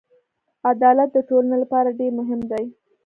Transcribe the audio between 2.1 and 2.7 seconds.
مهم دی.